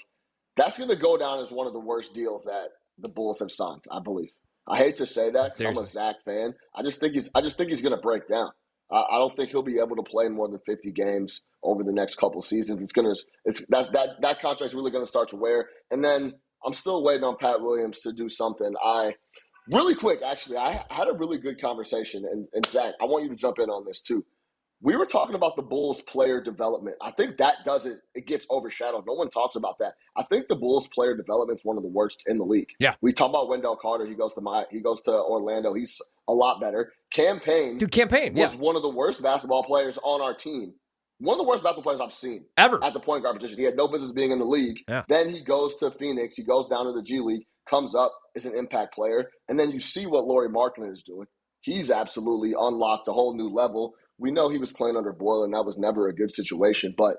that's 0.56 0.76
going 0.78 0.90
to 0.90 0.96
go 0.96 1.16
down 1.16 1.40
as 1.40 1.50
one 1.50 1.66
of 1.66 1.72
the 1.72 1.78
worst 1.80 2.14
deals 2.14 2.44
that 2.44 2.68
the 2.98 3.08
Bulls 3.08 3.38
have 3.38 3.50
signed. 3.52 3.82
I 3.90 4.00
believe. 4.00 4.30
I 4.68 4.78
hate 4.78 4.96
to 4.98 5.06
say 5.06 5.30
that. 5.30 5.52
I'm 5.60 5.76
a 5.82 5.86
Zach 5.86 6.16
fan. 6.24 6.54
I 6.74 6.82
just 6.82 7.00
think 7.00 7.14
he's. 7.14 7.30
I 7.34 7.40
just 7.40 7.56
think 7.56 7.70
he's 7.70 7.82
going 7.82 7.94
to 7.94 8.00
break 8.00 8.28
down. 8.28 8.50
I, 8.90 9.02
I 9.12 9.18
don't 9.18 9.34
think 9.36 9.50
he'll 9.50 9.62
be 9.62 9.78
able 9.78 9.96
to 9.96 10.02
play 10.02 10.28
more 10.28 10.48
than 10.48 10.60
50 10.66 10.90
games 10.92 11.42
over 11.62 11.82
the 11.82 11.92
next 11.92 12.16
couple 12.16 12.42
seasons. 12.42 12.80
It's 12.82 12.92
gonna. 12.92 13.14
It's 13.44 13.64
that 13.68 13.92
that 13.92 14.08
that 14.20 14.40
contract's 14.40 14.74
really 14.74 14.90
going 14.90 15.04
to 15.04 15.08
start 15.08 15.30
to 15.30 15.36
wear. 15.36 15.68
And 15.90 16.04
then 16.04 16.34
I'm 16.64 16.72
still 16.72 17.02
waiting 17.02 17.24
on 17.24 17.36
Pat 17.40 17.60
Williams 17.60 18.00
to 18.00 18.12
do 18.12 18.28
something. 18.28 18.72
I 18.84 19.14
really 19.68 19.94
quick, 19.94 20.20
actually, 20.24 20.56
I 20.56 20.84
had 20.90 21.08
a 21.08 21.12
really 21.12 21.38
good 21.38 21.60
conversation, 21.60 22.24
and, 22.24 22.46
and 22.52 22.66
Zach, 22.66 22.94
I 23.00 23.04
want 23.04 23.24
you 23.24 23.30
to 23.30 23.36
jump 23.36 23.58
in 23.58 23.70
on 23.70 23.84
this 23.86 24.02
too 24.02 24.24
we 24.82 24.96
were 24.96 25.06
talking 25.06 25.36
about 25.36 25.54
the 25.54 25.62
Bulls 25.62 26.02
player 26.02 26.40
development. 26.40 26.96
I 27.00 27.12
think 27.12 27.38
that 27.38 27.58
doesn't 27.64 28.00
it 28.14 28.26
gets 28.26 28.44
overshadowed. 28.50 29.04
No 29.06 29.14
one 29.14 29.30
talks 29.30 29.54
about 29.54 29.78
that. 29.78 29.94
I 30.16 30.24
think 30.24 30.48
the 30.48 30.56
Bulls 30.56 30.88
player 30.88 31.16
development 31.16 31.60
is 31.60 31.64
one 31.64 31.76
of 31.76 31.84
the 31.84 31.88
worst 31.88 32.24
in 32.26 32.36
the 32.36 32.44
league. 32.44 32.68
Yeah. 32.80 32.94
We 33.00 33.12
talk 33.12 33.30
about 33.30 33.48
Wendell 33.48 33.76
Carter. 33.80 34.06
He 34.06 34.14
goes 34.14 34.34
to 34.34 34.40
my 34.40 34.64
he 34.70 34.80
goes 34.80 35.00
to 35.02 35.12
Orlando. 35.12 35.72
He's 35.72 36.00
a 36.28 36.32
lot 36.32 36.60
better. 36.60 36.92
Cam 37.12 37.40
Payne, 37.40 37.78
Dude, 37.78 37.92
Cam 37.92 38.08
Payne 38.08 38.34
was 38.34 38.54
yeah. 38.54 38.60
one 38.60 38.74
of 38.76 38.82
the 38.82 38.90
worst 38.90 39.22
basketball 39.22 39.62
players 39.62 39.98
on 40.02 40.20
our 40.20 40.34
team. 40.34 40.74
One 41.18 41.38
of 41.38 41.44
the 41.44 41.48
worst 41.48 41.62
basketball 41.62 41.94
players 41.94 42.00
I've 42.00 42.18
seen 42.18 42.44
ever 42.56 42.82
at 42.82 42.92
the 42.92 43.00
point 43.00 43.22
guard 43.22 43.36
position. 43.36 43.56
He 43.58 43.64
had 43.64 43.76
no 43.76 43.86
business 43.86 44.10
being 44.10 44.32
in 44.32 44.40
the 44.40 44.44
league. 44.44 44.78
Yeah. 44.88 45.04
Then 45.08 45.30
he 45.30 45.44
goes 45.44 45.76
to 45.76 45.92
Phoenix. 45.92 46.36
He 46.36 46.44
goes 46.44 46.66
down 46.66 46.86
to 46.86 46.92
the 46.92 47.02
G 47.02 47.20
League, 47.20 47.46
comes 47.68 47.94
up, 47.94 48.12
is 48.34 48.44
an 48.44 48.54
impact 48.56 48.94
player, 48.94 49.28
and 49.48 49.58
then 49.58 49.70
you 49.70 49.80
see 49.80 50.06
what 50.06 50.26
Lauri 50.26 50.48
Markkanen 50.48 50.92
is 50.92 51.02
doing. 51.02 51.26
He's 51.60 51.90
absolutely 51.90 52.54
unlocked 52.58 53.08
a 53.08 53.12
whole 53.12 53.36
new 53.36 53.48
level 53.48 53.94
we 54.22 54.30
know 54.30 54.48
he 54.48 54.58
was 54.58 54.72
playing 54.72 54.96
under 54.96 55.12
Boyle, 55.12 55.44
and 55.44 55.52
that 55.52 55.64
was 55.64 55.76
never 55.76 56.08
a 56.08 56.14
good 56.14 56.32
situation. 56.32 56.94
But 56.96 57.16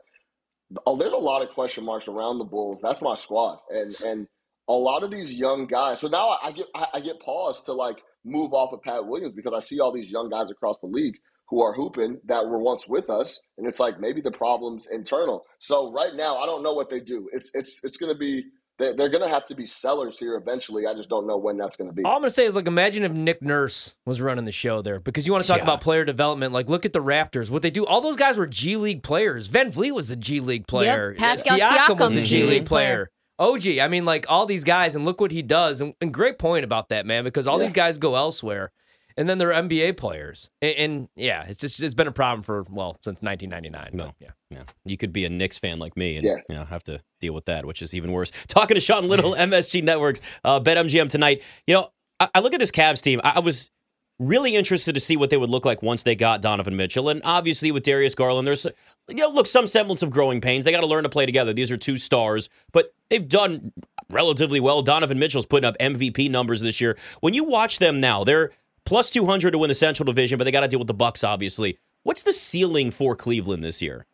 oh, 0.86 0.98
there's 0.98 1.14
a 1.14 1.18
lot 1.18 1.42
of 1.42 1.50
question 1.50 1.84
marks 1.84 2.08
around 2.08 2.40
the 2.40 2.46
Bulls. 2.46 2.80
That's 2.82 3.02
my 3.02 3.16
squad, 3.16 3.60
and 3.70 3.94
and 4.06 4.28
a 4.70 4.74
lot 4.74 5.04
of 5.04 5.12
these 5.12 5.34
young 5.34 5.68
guys. 5.68 6.00
So 6.00 6.08
now 6.08 6.38
I 6.42 6.52
get 6.54 6.68
I 6.94 7.02
get 7.02 7.20
pause 7.20 7.62
to 7.64 7.74
like 7.74 7.98
move 8.26 8.54
off 8.54 8.74
of 8.74 8.82
Pat 8.82 9.06
Williams 9.06 9.34
because 9.36 9.54
I 9.54 9.60
see 9.60 9.80
all 9.80 9.92
these 9.92 10.10
young 10.10 10.30
guys 10.30 10.50
across 10.50 10.80
the 10.80 10.88
league 10.88 11.16
who 11.50 11.62
are 11.62 11.74
hooping 11.74 12.20
that 12.26 12.48
were 12.48 12.60
once 12.60 12.88
with 12.88 13.10
us, 13.10 13.40
and 13.58 13.68
it's 13.68 13.80
like 13.80 14.00
maybe 14.00 14.22
the 14.22 14.32
problem's 14.32 14.88
internal. 14.90 15.44
So 15.60 15.92
right 15.92 16.16
now, 16.16 16.38
I 16.38 16.46
don't 16.46 16.64
know 16.64 16.74
what 16.74 16.90
they 16.90 17.02
do. 17.02 17.30
It's 17.34 17.52
it's 17.54 17.82
it's 17.84 17.98
going 17.98 18.14
to 18.14 18.18
be 18.18 18.46
they're 18.78 19.10
going 19.10 19.22
to 19.22 19.30
have 19.30 19.48
to 19.48 19.56
be 19.56 19.66
sellers 19.66 20.18
here 20.18 20.36
eventually. 20.36 20.88
I 20.88 20.94
just 20.94 21.10
don't 21.10 21.28
know 21.28 21.38
when 21.38 21.58
that's 21.58 21.76
going 21.76 21.90
to 21.90 21.94
be. 21.94 22.04
All 22.04 22.14
I'm 22.14 22.22
going 22.22 22.28
to 22.28 22.32
say 22.32 22.46
is, 22.46 22.56
like, 22.56 22.68
imagine 22.68 23.04
if 23.04 23.12
Nick 23.12 23.42
Nurse 23.42 23.96
was 24.06 24.20
running 24.20 24.46
the 24.46 24.52
show 24.52 24.82
there 24.82 25.00
because 25.00 25.28
you 25.28 25.32
want 25.32 25.44
to 25.44 25.48
talk 25.48 25.58
yeah. 25.58 25.64
about 25.64 25.82
player 25.82 26.04
development. 26.04 26.54
Like, 26.54 26.70
look 26.70 26.86
at 26.86 26.94
the 26.94 27.02
Raptors. 27.02 27.50
What 27.50 27.62
they 27.62 27.70
do, 27.70 27.86
all 27.86 28.02
those 28.02 28.16
guys 28.16 28.38
were 28.38 28.48
G 28.48 28.76
League 28.76 29.04
players. 29.04 29.48
VanVleet 29.48 29.92
was 29.92 30.10
a 30.10 30.16
G 30.16 30.40
League 30.40 30.68
player. 30.68 31.12
Yep. 31.12 31.20
Pascal 31.20 31.60
Siakam, 31.60 31.88
Siakam 31.88 32.00
was 32.00 32.16
a 32.16 32.22
G 32.22 32.44
League 32.44 32.66
player. 32.66 33.10
OG, 33.40 33.80
I 33.80 33.88
mean, 33.88 34.06
like, 34.06 34.26
all 34.30 34.46
these 34.46 34.64
guys, 34.64 34.96
and 34.96 35.06
look 35.06 35.22
what 35.22 35.32
he 35.32 35.42
does. 35.42 35.82
And, 35.82 35.94
and 36.02 36.14
great 36.14 36.40
point 36.40 36.64
about 36.64 36.90
that, 36.90 37.06
man, 37.06 37.24
because 37.24 37.48
all 37.48 37.58
yeah. 37.58 37.66
these 37.66 37.74
guys 37.74 37.98
go 37.98 38.16
elsewhere 38.16 38.72
and 39.18 39.30
then 39.30 39.38
they're 39.38 39.52
NBA 39.52 39.98
players. 39.98 40.50
And, 40.62 40.76
and, 40.76 41.08
yeah, 41.16 41.46
it's 41.48 41.60
just 41.60 41.82
it's 41.82 41.94
been 41.94 42.08
a 42.08 42.12
problem 42.12 42.42
for 42.42 42.64
well 42.70 42.98
since 43.04 43.22
1999. 43.22 43.90
No, 43.94 44.14
yeah, 44.20 44.30
yeah. 44.50 44.64
You 44.86 44.98
could 44.98 45.14
be 45.14 45.26
a 45.26 45.30
Knicks 45.30 45.58
fan 45.58 45.80
like 45.80 45.96
me 45.98 46.18
and 46.18 46.26
yeah. 46.26 46.38
you 46.50 46.56
know 46.56 46.64
have 46.64 46.84
to 46.86 47.02
deal 47.24 47.34
with 47.34 47.46
that, 47.46 47.66
which 47.66 47.82
is 47.82 47.94
even 47.96 48.12
worse. 48.12 48.32
Talking 48.48 48.76
to 48.76 48.82
Sean 48.82 49.08
Little, 49.08 49.34
MSG 49.34 49.84
Networks, 49.84 50.22
uh, 50.44 50.60
BetMGM 50.60 51.10
tonight. 51.10 51.42
You 51.66 51.76
know, 51.76 51.88
I, 52.20 52.30
I, 52.36 52.40
look 52.42 52.54
at 52.54 52.60
this 52.60 52.72
Cavs 52.72 53.02
team. 53.02 53.20
I, 53.24 53.34
I 53.36 53.40
was 53.40 53.72
really 54.20 54.56
interested 54.56 54.94
to 54.96 55.02
see 55.02 55.18
what 55.18 55.30
they 55.30 55.38
would 55.38 55.50
look 55.50 55.66
like 55.66 55.82
once 55.82 56.04
they 56.04 56.16
got 56.16 56.42
Donovan 56.42 56.76
Mitchell, 56.76 57.10
and 57.10 57.22
obviously 57.24 57.72
with 57.72 57.84
Darius 57.84 58.16
Garland, 58.16 58.48
there's 58.48 58.66
you 59.08 59.16
know 59.16 59.30
look 59.30 59.48
some 59.48 59.68
semblance 59.68 60.04
of 60.04 60.12
growing 60.12 60.42
pains. 60.42 60.66
They 60.66 60.72
got 60.72 60.82
to 60.82 60.88
learn 60.88 61.04
to 61.04 61.10
play 61.10 61.26
together. 61.26 61.54
These 61.54 61.72
are 61.72 61.78
two 61.78 61.98
stars, 61.98 62.50
but 62.72 62.94
they've 63.10 63.28
done 63.28 63.72
relatively 64.10 64.60
well. 64.60 64.82
Donovan 64.82 65.20
Mitchell's 65.20 65.46
putting 65.46 65.68
up 65.68 65.78
MVP 65.80 66.30
numbers 66.30 66.62
this 66.62 66.80
year. 66.80 66.98
When 67.22 67.34
you 67.34 67.46
watch 67.46 67.80
them 67.80 68.00
now, 68.00 68.24
they're 68.24 68.52
plus 68.86 69.10
200 69.10 69.52
to 69.52 69.58
win 69.58 69.70
the 69.70 69.76
Central 69.76 70.06
Division, 70.06 70.38
but 70.38 70.44
they 70.44 70.52
got 70.52 70.62
to 70.62 70.68
deal 70.68 70.80
with 70.80 70.88
the 70.88 70.94
Bucks 70.94 71.24
obviously. 71.24 71.78
What's 72.04 72.24
the 72.24 72.34
ceiling 72.34 72.92
for 72.92 73.16
Cleveland 73.16 73.64
this 73.64 73.82
year? 73.82 74.06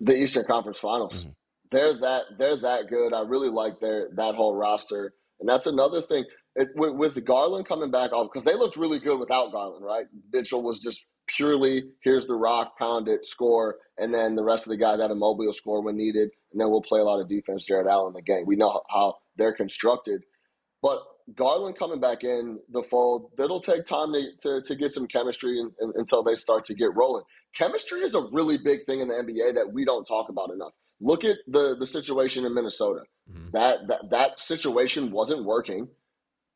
The 0.00 0.16
Eastern 0.16 0.44
Conference 0.44 0.78
Finals. 0.78 1.22
Mm-hmm. 1.22 1.30
They're 1.72 1.98
that 2.00 2.22
they're 2.38 2.56
that 2.56 2.88
good. 2.88 3.12
I 3.12 3.22
really 3.22 3.48
like 3.48 3.80
their 3.80 4.08
that 4.16 4.34
whole 4.34 4.54
roster. 4.54 5.14
And 5.40 5.48
that's 5.48 5.66
another 5.66 6.02
thing 6.02 6.24
it, 6.54 6.68
with, 6.74 6.94
with 6.94 7.24
Garland 7.24 7.68
coming 7.68 7.90
back 7.90 8.12
off 8.12 8.28
because 8.32 8.44
they 8.44 8.54
looked 8.54 8.76
really 8.76 8.98
good 8.98 9.18
without 9.18 9.52
Garland, 9.52 9.84
right? 9.84 10.06
Mitchell 10.32 10.62
was 10.62 10.78
just 10.78 11.04
purely 11.28 11.84
here's 12.02 12.26
the 12.26 12.34
rock, 12.34 12.78
pound 12.78 13.08
it, 13.08 13.26
score, 13.26 13.76
and 13.98 14.12
then 14.14 14.34
the 14.34 14.44
rest 14.44 14.64
of 14.64 14.70
the 14.70 14.76
guys 14.76 15.00
have 15.00 15.10
a 15.10 15.14
mobile 15.14 15.52
score 15.52 15.82
when 15.82 15.96
needed, 15.96 16.30
and 16.52 16.60
then 16.60 16.70
we'll 16.70 16.82
play 16.82 17.00
a 17.00 17.04
lot 17.04 17.20
of 17.20 17.28
defense. 17.28 17.66
Jarrett 17.66 17.86
Allen 17.86 18.14
the 18.14 18.22
game. 18.22 18.44
We 18.46 18.56
know 18.56 18.80
how 18.88 19.16
they're 19.36 19.52
constructed, 19.52 20.22
but 20.82 21.00
Garland 21.34 21.78
coming 21.78 22.00
back 22.00 22.22
in 22.22 22.60
the 22.70 22.82
fold, 22.90 23.30
that'll 23.36 23.60
take 23.60 23.84
time 23.84 24.12
to, 24.12 24.30
to, 24.42 24.62
to 24.62 24.76
get 24.76 24.92
some 24.92 25.06
chemistry 25.06 25.58
in, 25.58 25.72
in, 25.80 25.92
until 25.96 26.22
they 26.22 26.36
start 26.36 26.64
to 26.66 26.74
get 26.74 26.94
rolling. 26.94 27.24
Chemistry 27.56 28.00
is 28.00 28.14
a 28.14 28.22
really 28.32 28.58
big 28.62 28.86
thing 28.86 29.00
in 29.00 29.08
the 29.08 29.14
NBA 29.14 29.54
that 29.54 29.72
we 29.72 29.84
don't 29.84 30.04
talk 30.04 30.28
about 30.28 30.50
enough. 30.50 30.72
Look 31.00 31.24
at 31.24 31.38
the, 31.46 31.76
the 31.78 31.86
situation 31.86 32.44
in 32.44 32.54
Minnesota. 32.54 33.00
Mm-hmm. 33.30 33.50
That, 33.52 33.88
that 33.88 34.10
that 34.10 34.40
situation 34.40 35.10
wasn't 35.10 35.44
working. 35.44 35.88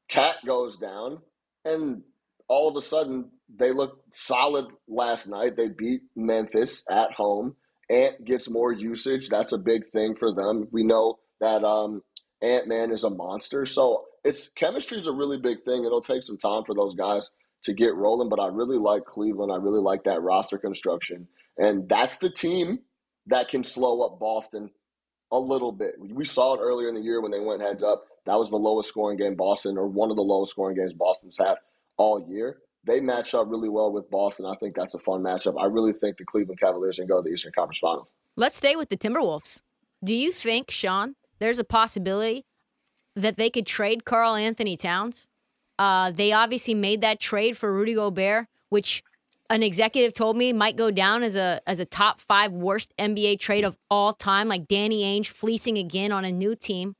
KAT 0.09 0.37
goes 0.47 0.76
down, 0.78 1.18
and 1.64 2.02
all 2.49 2.68
of 2.68 2.76
a 2.76 2.80
sudden 2.80 3.30
they 3.54 3.73
look 3.73 4.02
solid 4.12 4.66
last 4.88 5.28
night. 5.28 5.56
They 5.56 5.68
beat 5.68 6.02
Memphis 6.14 6.85
at 6.90 7.12
home. 7.12 7.56
Ant 7.88 8.25
gets 8.25 8.49
more 8.49 8.73
usage. 8.73 9.28
That's 9.28 9.52
a 9.52 9.59
big 9.59 9.90
thing 9.92 10.14
for 10.16 10.33
them. 10.33 10.68
We 10.71 10.85
know 10.85 11.18
that 11.40 11.64
um, 11.64 12.02
Ant 12.40 12.68
Man 12.68 12.92
is 12.92 13.04
a 13.04 13.11
monster. 13.11 13.66
So 13.66 14.04
it's 14.25 14.50
chemistry 14.57 14.99
is 14.99 15.07
a 15.07 15.12
really 15.12 15.39
big 15.39 15.65
thing. 15.65 15.85
It'll 15.85 16.03
take 16.03 16.23
some 16.23 16.39
time 16.39 16.65
for 16.65 16.75
those 16.75 16.95
guys 16.95 17.31
to 17.65 17.73
get 17.73 17.95
rolling, 17.95 18.29
but 18.29 18.41
I 18.41 18.47
really 18.47 18.79
like 18.79 19.05
Cleveland. 19.05 19.53
I 19.53 19.57
really 19.57 19.81
like 19.81 20.05
that 20.05 20.23
roster 20.23 20.59
construction. 20.59 21.27
And 21.59 21.89
that's 21.89 22.17
the 22.19 22.31
team 22.31 22.81
that 23.27 23.49
can 23.49 23.65
slow 23.65 24.03
up 24.03 24.19
Boston 24.19 24.71
a 25.33 25.39
little 25.39 25.73
bit. 25.73 25.95
We 25.99 26.25
saw 26.25 26.55
it 26.55 26.61
earlier 26.61 26.89
in 26.89 26.95
the 26.95 27.00
year 27.00 27.21
when 27.21 27.31
they 27.31 27.41
went 27.41 27.62
heads 27.62 27.83
up. 27.83 28.05
That 28.27 28.39
was 28.39 28.50
the 28.50 28.57
lowest 28.57 28.89
scoring 28.89 29.19
game 29.19 29.35
Boston, 29.35 29.79
or 29.79 29.87
one 29.87 30.11
of 30.11 30.17
the 30.17 30.23
lowest 30.23 30.53
scoring 30.53 30.77
games 30.77 30.93
Boston's 30.93 31.39
had 31.39 31.57
all 31.97 32.27
year. 32.29 32.59
They 32.85 33.00
match 33.00 33.35
up 33.35 33.49
really 33.49 33.69
well 33.69 33.93
with 33.93 34.11
Boston. 34.11 34.47
I 34.47 34.57
think 34.57 34.75
that's 34.75 34.95
a 34.95 34.99
fun 34.99 35.23
matchup. 35.23 35.61
I 35.61 35.67
really 35.67 35.93
think 35.93 36.17
the 36.17 36.25
Cleveland 36.25 36.61
Cavaliers 36.61 36.97
can 36.97 37.07
go 37.07 37.23
to 37.23 37.23
the 37.23 37.35
Eastern 37.35 37.53
Conference 37.53 37.79
Finals. 37.79 38.09
Let's 38.37 38.57
stay 38.57 38.75
with 38.77 38.89
the 38.89 38.97
Timberwolves. 38.97 39.62
Do 40.03 40.15
you 40.15 40.33
think, 40.33 40.71
Sean, 40.71 41.15
there's 41.41 41.59
a 41.59 41.65
possibility 41.65 42.47
that 43.17 43.37
they 43.37 43.50
could 43.50 43.67
trade 43.67 44.05
Karl-Anthony 44.05 44.76
Towns. 44.76 45.29
Uh, 45.79 46.11
they 46.11 46.33
obviously 46.33 46.75
made 46.75 47.00
that 47.00 47.21
trade 47.21 47.57
for 47.57 47.73
Rudy 47.73 47.95
Gobert, 47.95 48.47
which 48.69 49.02
an 49.49 49.62
executive 49.62 50.14
told 50.14 50.37
me 50.37 50.52
might 50.52 50.76
go 50.76 50.90
down 50.90 51.23
as 51.23 51.35
a 51.35 51.61
as 51.67 51.81
a 51.81 51.85
top 51.85 52.21
five 52.21 52.52
worst 52.52 52.93
NBA 52.99 53.40
trade 53.40 53.64
of 53.64 53.76
all 53.90 54.12
time, 54.12 54.47
like 54.47 54.69
Danny 54.69 55.02
Ainge 55.02 55.26
fleecing 55.26 55.76
again 55.76 56.12
on 56.12 56.25
a 56.25 56.31
new 56.31 56.55
team. 56.55 56.95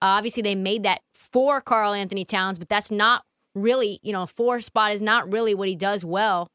Uh, 0.00 0.14
obviously, 0.14 0.42
they 0.42 0.54
made 0.54 0.84
that 0.84 1.00
for 1.12 1.60
Karl-Anthony 1.60 2.24
Towns, 2.24 2.58
but 2.58 2.68
that's 2.68 2.90
not 2.90 3.24
really, 3.54 3.98
you 4.02 4.12
know, 4.12 4.26
four 4.26 4.60
spot 4.60 4.92
is 4.92 5.02
not 5.02 5.32
really 5.32 5.54
what 5.54 5.68
he 5.68 5.74
does 5.74 6.04
well. 6.04 6.48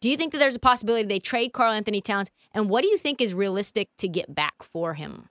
Do 0.00 0.10
you 0.10 0.16
think 0.16 0.32
that 0.32 0.38
there's 0.38 0.56
a 0.56 0.60
possibility 0.60 1.06
they 1.06 1.18
trade 1.18 1.52
Karl-Anthony 1.52 2.00
Towns? 2.00 2.30
And 2.52 2.68
what 2.68 2.82
do 2.82 2.88
you 2.88 2.98
think 2.98 3.20
is 3.20 3.34
realistic 3.34 3.88
to 3.98 4.08
get 4.08 4.34
back 4.34 4.62
for 4.62 4.94
him? 4.94 5.28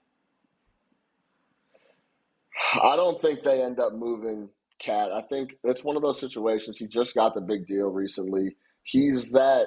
I 2.82 2.96
don't 2.96 3.20
think 3.20 3.42
they 3.42 3.62
end 3.62 3.80
up 3.80 3.94
moving 3.94 4.48
KAT. 4.82 5.10
I 5.12 5.22
think 5.22 5.52
it's 5.64 5.84
one 5.84 5.96
of 5.96 6.02
those 6.02 6.20
situations. 6.20 6.78
He 6.78 6.86
just 6.86 7.14
got 7.14 7.34
the 7.34 7.40
big 7.40 7.66
deal 7.66 7.88
recently. 7.88 8.56
He's 8.84 9.30
that 9.30 9.66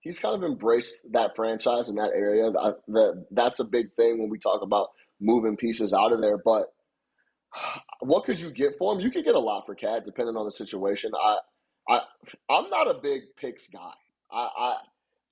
he's 0.00 0.18
kind 0.18 0.34
of 0.34 0.42
embraced 0.42 1.06
that 1.12 1.36
franchise 1.36 1.88
in 1.88 1.96
that 1.96 2.10
area. 2.14 2.50
I, 2.58 2.72
that 2.88 3.26
that's 3.30 3.60
a 3.60 3.64
big 3.64 3.94
thing 3.96 4.18
when 4.18 4.30
we 4.30 4.38
talk 4.38 4.62
about 4.62 4.88
moving 5.20 5.56
pieces 5.56 5.92
out 5.92 6.12
of 6.12 6.20
there. 6.20 6.38
But 6.38 6.72
what 8.00 8.24
could 8.24 8.40
you 8.40 8.50
get 8.50 8.74
for 8.78 8.94
him? 8.94 9.00
You 9.00 9.10
could 9.10 9.24
get 9.24 9.34
a 9.34 9.40
lot 9.40 9.66
for 9.66 9.74
KAT, 9.74 10.04
depending 10.04 10.36
on 10.36 10.44
the 10.44 10.50
situation. 10.50 11.12
I, 11.20 11.38
I, 11.88 12.00
I'm 12.48 12.70
not 12.70 12.88
a 12.88 12.94
big 12.94 13.22
picks 13.36 13.68
guy. 13.68 13.92
I, 14.32 14.76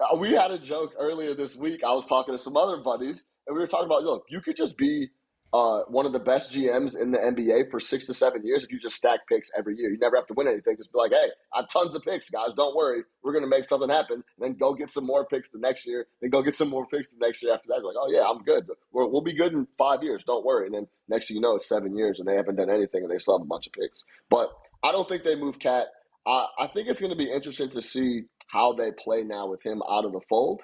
I, 0.01 0.15
we 0.17 0.33
had 0.33 0.51
a 0.51 0.59
joke 0.59 0.93
earlier 0.99 1.35
this 1.35 1.57
week. 1.57 1.83
I 1.85 1.93
was 1.93 2.07
talking 2.07 2.37
to 2.37 2.43
some 2.43 2.57
other 2.57 2.79
buddies, 2.79 3.27
and 3.47 3.55
we 3.55 3.61
were 3.61 3.67
talking 3.67 3.87
about, 3.87 4.05
look, 4.05 4.25
you 4.29 4.41
could 4.41 4.57
just 4.57 4.77
be 4.77 5.09
uh, 5.53 5.81
one 5.89 6.05
of 6.05 6.13
the 6.13 6.19
best 6.19 6.53
GMs 6.53 7.01
in 7.01 7.11
the 7.11 7.19
NBA 7.19 7.71
for 7.71 7.81
six 7.81 8.07
to 8.07 8.15
seven 8.15 8.45
years 8.45 8.65
if 8.65 8.71
you 8.71 8.79
just 8.79 8.97
stack 8.97 9.21
picks 9.29 9.51
every 9.57 9.77
year. 9.79 9.91
You 9.91 9.99
never 9.99 10.17
have 10.17 10.27
to 10.27 10.35
win 10.35 10.47
anything. 10.47 10.77
Just 10.77 10.93
be 10.93 10.99
like, 10.99 11.13
hey, 11.13 11.29
I 11.55 11.61
have 11.61 11.71
tons 11.71 11.95
of 11.95 12.03
picks, 12.03 12.29
guys. 12.29 12.53
Don't 12.55 12.77
worry. 12.77 13.03
We're 13.23 13.33
going 13.33 13.45
to 13.45 13.49
make 13.49 13.65
something 13.65 13.89
happen. 13.89 14.23
then 14.39 14.57
go 14.61 14.75
get 14.75 14.91
some 14.91 15.07
more 15.07 15.25
picks 15.25 15.49
the 15.49 15.59
next 15.59 15.87
year. 15.87 16.07
Then 16.21 16.31
go 16.31 16.43
get 16.43 16.57
some 16.57 16.69
more 16.69 16.87
picks 16.87 17.09
the 17.09 17.27
next 17.27 17.43
year 17.43 17.55
after 17.55 17.69
that. 17.69 17.83
Like, 17.83 17.97
oh, 17.99 18.11
yeah, 18.11 18.25
I'm 18.29 18.43
good. 18.43 18.67
we 18.93 19.05
will 19.05 19.23
be 19.23 19.35
good 19.35 19.55
in 19.55 19.67
five 19.79 20.03
years. 20.03 20.23
Don't 20.25 20.45
worry. 20.45 20.67
And 20.67 20.75
then 20.75 20.87
next 21.09 21.29
thing 21.29 21.37
you 21.37 21.41
know, 21.41 21.57
it's 21.57 21.69
seven 21.69 21.97
years 21.97 22.19
and 22.19 22.29
they 22.29 22.37
haven't 22.37 22.57
done 22.57 22.71
anything 22.71 23.03
and 23.03 23.11
they 23.11 23.19
still 23.19 23.39
have 23.39 23.45
a 23.45 23.49
bunch 23.49 23.67
of 23.67 23.73
picks. 23.73 24.05
But 24.29 24.51
I 24.83 24.93
don't 24.93 25.09
think 25.09 25.25
they 25.25 25.35
move 25.35 25.59
KAT. 25.59 25.87
I, 26.27 26.47
I 26.59 26.67
think 26.67 26.89
it's 26.89 27.01
going 27.01 27.13
to 27.13 27.17
be 27.17 27.31
interesting 27.33 27.71
to 27.71 27.81
see 27.81 28.25
how 28.49 28.75
they 28.75 28.93
play 28.93 29.23
now 29.23 29.49
with 29.49 29.63
him 29.63 29.83
out 29.89 30.05
of 30.05 30.13
the 30.13 30.21
fold. 30.29 30.61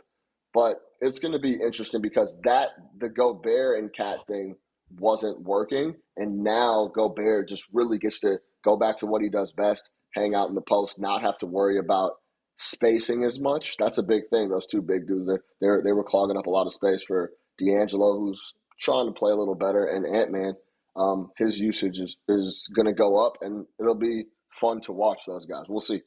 But 0.52 0.76
it's 1.00 1.18
going 1.18 1.32
to 1.32 1.40
be 1.40 1.54
interesting 1.54 2.00
because 2.00 2.36
that, 2.44 2.68
the 2.98 3.08
Gobert 3.08 3.78
and 3.78 3.92
KAT 3.92 4.24
thing, 4.26 4.56
wasn't 4.98 5.42
working. 5.42 5.94
And 6.16 6.42
now 6.42 6.90
Gobert 6.94 7.48
just 7.48 7.64
really 7.72 7.98
gets 7.98 8.20
to 8.20 8.38
go 8.64 8.76
back 8.76 8.98
to 8.98 9.06
what 9.06 9.22
he 9.22 9.28
does 9.28 9.52
best, 9.52 9.90
hang 10.14 10.34
out 10.34 10.48
in 10.48 10.54
the 10.54 10.60
post, 10.60 10.98
not 10.98 11.22
have 11.22 11.38
to 11.38 11.46
worry 11.46 11.78
about 11.78 12.12
spacing 12.58 13.24
as 13.24 13.40
much. 13.40 13.76
That's 13.78 13.98
a 13.98 14.02
big 14.02 14.28
thing. 14.30 14.48
Those 14.48 14.66
two 14.66 14.82
big 14.82 15.06
dudes, 15.06 15.26
they're, 15.26 15.42
they're, 15.60 15.82
they 15.82 15.92
were 15.92 16.04
clogging 16.04 16.36
up 16.36 16.46
a 16.46 16.50
lot 16.50 16.66
of 16.66 16.72
space 16.72 17.02
for 17.02 17.32
D'Angelo, 17.58 18.18
who's 18.18 18.54
trying 18.80 19.06
to 19.06 19.12
play 19.12 19.32
a 19.32 19.36
little 19.36 19.54
better, 19.54 19.86
and 19.86 20.06
Ant 20.06 20.32
Man. 20.32 20.54
Um, 20.96 21.32
his 21.36 21.58
usage 21.58 21.98
is, 21.98 22.16
is 22.28 22.68
going 22.74 22.86
to 22.86 22.92
go 22.92 23.16
up, 23.16 23.38
and 23.40 23.66
it'll 23.80 23.96
be 23.96 24.26
fun 24.60 24.80
to 24.82 24.92
watch 24.92 25.22
those 25.26 25.44
guys. 25.44 25.64
We'll 25.68 25.80
see. 25.80 26.02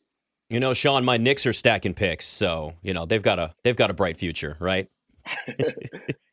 You 0.50 0.62
know, 0.62 0.74
Sean, 0.74 1.03
my 1.03 1.17
Knicks 1.17 1.46
are 1.46 1.51
stacking 1.51 1.94
picks, 1.94 2.25
so 2.25 2.74
you 2.82 2.94
know 2.94 3.06
they've 3.06 3.22
got 3.22 3.38
a 3.38 3.53
they've 3.63 3.75
got 3.75 3.91
a 3.91 3.94
bright 3.94 4.15
future, 4.15 4.56
right? 4.62 4.88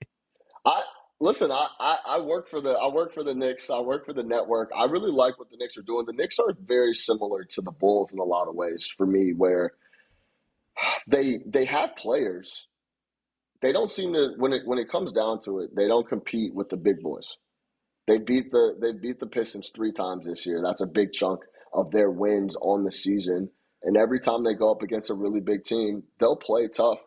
Listen, 1.25 1.51
I, 1.51 1.69
I, 1.81 1.99
I, 2.07 2.21
work 2.21 2.51
for 2.51 2.61
the 2.61 2.73
I 2.73 2.87
work 2.89 3.15
for 3.15 3.25
the 3.25 3.35
Knicks. 3.35 3.71
I 3.71 3.81
work 3.81 4.05
for 4.05 4.13
the 4.13 4.23
network. 4.23 4.71
I 4.77 4.85
really 4.85 5.11
like 5.11 5.39
what 5.39 5.51
the 5.51 5.57
Knicks 5.57 5.79
are 5.79 5.83
doing. 5.83 6.05
The 6.05 6.13
Knicks 6.13 6.39
are 6.39 6.53
very 6.63 6.93
similar 6.93 7.45
to 7.45 7.63
the 7.63 7.71
Bulls 7.71 8.13
in 8.13 8.19
a 8.19 8.25
lot 8.25 8.47
of 8.47 8.55
ways 8.55 8.91
for 8.95 9.07
me, 9.07 9.33
where 9.33 9.73
they 11.07 11.39
they 11.47 11.65
have 11.65 11.97
players. 11.97 12.67
They 13.63 13.73
don't 13.73 13.91
seem 13.91 14.13
to 14.13 14.35
when 14.37 14.53
it 14.53 14.67
when 14.67 14.79
it 14.79 14.91
comes 14.91 15.15
down 15.15 15.41
to 15.47 15.61
it, 15.61 15.75
they 15.75 15.89
don't 15.89 16.07
compete 16.07 16.55
with 16.55 16.69
the 16.69 16.77
big 16.77 17.01
boys. 17.01 17.39
They 18.07 18.19
beat 18.19 18.51
the 18.51 18.77
they 18.79 18.93
beat 18.93 19.19
the 19.19 19.27
Pistons 19.27 19.71
three 19.75 19.93
times 19.93 20.27
this 20.27 20.45
year. 20.45 20.61
That's 20.63 20.83
a 20.83 20.87
big 20.87 21.15
chunk 21.15 21.41
of 21.73 21.91
their 21.91 22.11
wins 22.11 22.55
on 22.61 22.85
the 22.85 22.93
season. 22.93 23.49
And 23.83 23.97
every 23.97 24.21
time 24.21 24.45
they 24.45 24.53
go 24.53 24.71
up 24.71 24.83
against 24.83 25.09
a 25.09 25.15
really 25.15 25.41
big 25.41 25.65
team, 25.65 26.03
they'll 26.21 26.37
play 26.37 26.69
tough, 26.69 27.01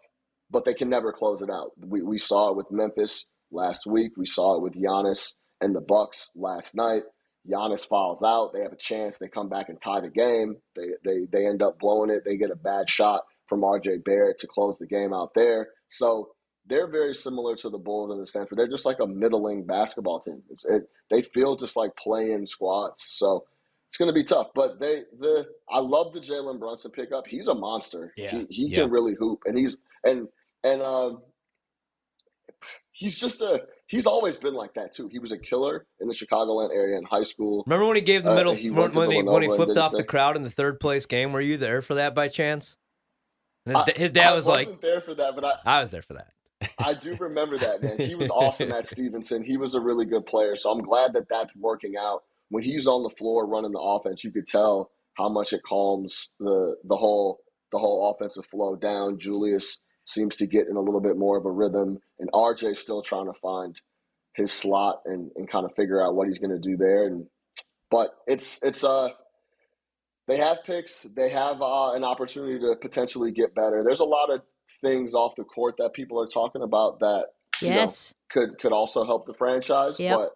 but 0.49 0.65
they 0.65 0.73
can 0.73 0.89
never 0.89 1.13
close 1.13 1.43
it 1.43 1.51
out. 1.51 1.73
We 1.77 2.01
we 2.01 2.17
saw 2.17 2.49
it 2.49 2.57
with 2.57 2.71
Memphis 2.71 3.27
last 3.51 3.85
week. 3.85 4.13
We 4.17 4.25
saw 4.25 4.55
it 4.55 4.61
with 4.61 4.73
Giannis 4.73 5.33
and 5.61 5.75
the 5.75 5.81
Bucks 5.81 6.31
last 6.35 6.75
night. 6.75 7.03
Giannis 7.49 7.87
falls 7.87 8.23
out. 8.23 8.51
They 8.53 8.61
have 8.61 8.73
a 8.73 8.77
chance. 8.77 9.17
They 9.17 9.27
come 9.27 9.49
back 9.49 9.69
and 9.69 9.79
tie 9.79 10.01
the 10.01 10.09
game. 10.09 10.57
They 10.75 10.87
they 11.05 11.25
they 11.31 11.47
end 11.47 11.61
up 11.61 11.79
blowing 11.79 12.09
it. 12.09 12.23
They 12.25 12.37
get 12.37 12.51
a 12.51 12.55
bad 12.55 12.89
shot 12.89 13.23
from 13.47 13.61
RJ 13.61 14.03
Barrett 14.03 14.39
to 14.39 14.47
close 14.47 14.77
the 14.77 14.87
game 14.87 15.13
out 15.13 15.31
there. 15.33 15.69
So 15.89 16.29
they're 16.65 16.89
very 16.89 17.15
similar 17.15 17.55
to 17.55 17.69
the 17.69 17.77
Bulls 17.77 18.11
in 18.11 18.19
the 18.19 18.27
sense 18.27 18.51
where 18.51 18.57
they're 18.57 18.67
just 18.67 18.85
like 18.85 18.99
a 18.99 19.07
middling 19.07 19.65
basketball 19.65 20.19
team. 20.19 20.43
It's 20.49 20.65
it, 20.65 20.89
they 21.09 21.21
feel 21.21 21.55
just 21.55 21.77
like 21.77 21.95
playing 21.95 22.47
squads. 22.47 23.05
So 23.09 23.45
it's 23.87 23.97
going 23.97 24.09
to 24.09 24.13
be 24.13 24.23
tough. 24.23 24.47
But 24.53 24.79
they 24.79 25.03
the 25.17 25.47
I 25.69 25.79
love 25.79 26.13
the 26.13 26.19
Jalen 26.19 26.59
Brunson 26.59 26.91
pickup. 26.91 27.27
He's 27.27 27.47
a 27.47 27.55
monster. 27.55 28.13
Yeah. 28.17 28.31
He, 28.31 28.47
he 28.49 28.67
yeah. 28.67 28.81
can 28.81 28.91
really 28.91 29.15
hoop, 29.17 29.43
and 29.45 29.57
he's 29.57 29.77
and 30.03 30.27
and 30.63 30.81
um, 30.81 31.21
he's 32.97 33.15
just 33.15 33.41
a 33.41 33.61
he's 33.87 34.05
always 34.05 34.37
been 34.37 34.53
like 34.53 34.73
that 34.73 34.93
too. 34.93 35.07
He 35.07 35.19
was 35.19 35.31
a 35.31 35.37
killer 35.37 35.85
in 35.99 36.07
the 36.07 36.13
Chicagoland 36.13 36.73
area 36.73 36.97
in 36.97 37.03
high 37.05 37.23
school. 37.23 37.63
Remember 37.65 37.85
when 37.85 37.95
he 37.95 38.01
gave 38.01 38.23
the 38.23 38.31
uh, 38.31 38.35
middle 38.35 38.53
uh, 38.53 38.55
he 38.55 38.69
when, 38.69 38.91
when, 38.91 39.11
he, 39.11 39.23
when 39.23 39.41
he 39.43 39.47
flipped 39.47 39.77
off 39.77 39.91
the 39.91 40.03
crowd 40.03 40.35
in 40.35 40.43
the 40.43 40.49
third 40.49 40.79
place 40.79 41.05
game? 41.05 41.31
Were 41.31 41.41
you 41.41 41.57
there 41.57 41.81
for 41.81 41.95
that 41.95 42.13
by 42.13 42.27
chance? 42.27 42.77
His, 43.65 43.75
I, 43.75 43.91
his, 43.95 44.11
dad 44.11 44.31
I 44.31 44.33
was 44.33 44.47
like, 44.47 44.81
there 44.81 45.01
for 45.01 45.13
that, 45.15 45.35
but 45.35 45.43
I, 45.43 45.77
I 45.77 45.81
was 45.81 45.91
there 45.91 46.01
for 46.01 46.13
that. 46.13 46.31
I 46.79 46.93
do 46.93 47.15
remember 47.17 47.57
that 47.57 47.83
man. 47.83 47.99
He 47.99 48.15
was 48.15 48.29
awesome 48.29 48.71
at 48.71 48.87
Stevenson. 48.91 49.43
He 49.43 49.57
was 49.57 49.75
a 49.75 49.79
really 49.79 50.05
good 50.05 50.25
player, 50.25 50.55
so 50.55 50.71
I'm 50.71 50.81
glad 50.81 51.13
that 51.13 51.29
that's 51.29 51.55
working 51.55 51.95
out. 51.99 52.23
When 52.49 52.63
he's 52.63 52.87
on 52.87 53.03
the 53.03 53.09
floor 53.09 53.45
running 53.45 53.73
the 53.73 53.79
offense, 53.79 54.23
you 54.23 54.31
could 54.31 54.47
tell 54.47 54.89
how 55.15 55.29
much 55.29 55.53
it 55.53 55.61
calms 55.63 56.29
the 56.39 56.77
the 56.85 56.95
whole 56.95 57.41
the 57.71 57.77
whole 57.77 58.11
offensive 58.11 58.45
flow 58.45 58.75
down. 58.75 59.19
Julius 59.19 59.81
seems 60.07 60.37
to 60.37 60.47
get 60.47 60.67
in 60.67 60.75
a 60.75 60.81
little 60.81 61.01
bit 61.01 61.17
more 61.17 61.37
of 61.37 61.45
a 61.45 61.51
rhythm, 61.51 61.99
and 62.19 62.31
RJ 62.31 62.77
still 62.77 63.01
trying 63.01 63.25
to 63.25 63.33
find 63.41 63.79
his 64.35 64.51
slot 64.51 65.01
and, 65.05 65.31
and 65.35 65.49
kind 65.49 65.65
of 65.65 65.75
figure 65.75 66.03
out 66.03 66.15
what 66.15 66.27
he's 66.27 66.39
going 66.39 66.51
to 66.51 66.59
do 66.59 66.77
there. 66.77 67.05
And 67.05 67.27
but 67.91 68.11
it's 68.27 68.59
it's 68.63 68.83
uh 68.83 69.09
they 70.27 70.37
have 70.37 70.63
picks, 70.65 71.03
they 71.15 71.29
have 71.29 71.61
uh, 71.61 71.93
an 71.93 72.03
opportunity 72.03 72.59
to 72.59 72.75
potentially 72.81 73.31
get 73.31 73.55
better. 73.55 73.81
There's 73.83 74.01
a 74.01 74.05
lot 74.05 74.29
of 74.29 74.41
things 74.81 75.13
off 75.13 75.33
the 75.37 75.45
court 75.45 75.75
that 75.79 75.93
people 75.93 76.21
are 76.21 76.27
talking 76.27 76.61
about 76.61 76.99
that 76.99 77.27
yes 77.61 78.13
know, 78.13 78.41
could 78.41 78.59
could 78.59 78.71
also 78.73 79.05
help 79.05 79.25
the 79.25 79.33
franchise, 79.33 79.99
yep. 79.99 80.17
but. 80.17 80.31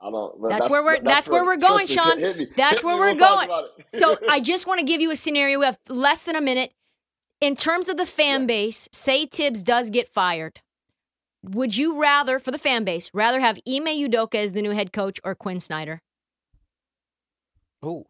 I 0.00 0.10
don't, 0.10 0.42
that's, 0.42 0.52
that's, 0.52 0.70
where 0.70 0.84
we're. 0.84 0.96
That's, 0.96 1.06
that's 1.06 1.28
where, 1.30 1.44
where, 1.44 1.54
we're 1.54 1.60
going, 1.60 1.86
Sean. 1.86 2.18
Hit, 2.18 2.36
hit 2.36 2.56
that's 2.58 2.84
where 2.84 2.98
we're 2.98 3.14
going. 3.14 3.48
so 3.94 4.18
I 4.28 4.38
just 4.38 4.66
want 4.66 4.80
to 4.80 4.84
give 4.84 5.00
you 5.00 5.10
a 5.10 5.16
scenario. 5.16 5.58
We 5.58 5.64
have 5.64 5.78
less 5.88 6.24
than 6.24 6.36
a 6.36 6.42
minute. 6.42 6.74
In 7.44 7.56
terms 7.56 7.90
of 7.90 7.98
the 7.98 8.06
fan 8.06 8.40
yeah. 8.40 8.46
base, 8.46 8.88
say 8.90 9.26
Thibs 9.26 9.62
does 9.62 9.90
get 9.90 10.08
fired. 10.08 10.62
Would 11.42 11.76
you 11.76 12.00
rather, 12.00 12.38
for 12.38 12.50
the 12.50 12.56
fan 12.56 12.84
base, 12.84 13.10
rather 13.12 13.38
have 13.38 13.58
Ime 13.68 13.84
Udoka 13.84 14.36
as 14.36 14.54
the 14.54 14.62
new 14.62 14.70
head 14.70 14.94
coach 14.94 15.20
or 15.22 15.34
Quin 15.34 15.60
Snyder? 15.60 16.00
Oh, 17.82 18.06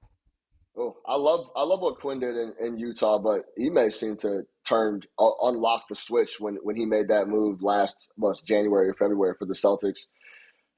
oh, 0.79 0.99
I 1.05 1.17
love 1.17 1.51
I 1.57 1.65
love 1.65 1.81
what 1.81 1.99
Quinn 1.99 2.21
did 2.21 2.37
in, 2.37 2.55
in 2.61 2.79
Utah, 2.79 3.19
but 3.19 3.47
Ime 3.61 3.91
seemed 3.91 4.21
to 4.21 4.43
turn 4.65 5.03
uh, 5.19 5.31
unlock 5.43 5.89
the 5.89 5.97
switch 5.97 6.39
when 6.39 6.55
when 6.63 6.77
he 6.77 6.87
made 6.87 7.09
that 7.09 7.27
move 7.27 7.61
last 7.61 8.07
was 8.17 8.41
January 8.41 8.89
or 8.89 8.95
February 8.95 9.35
for 9.37 9.47
the 9.47 9.55
Celtics. 9.55 10.07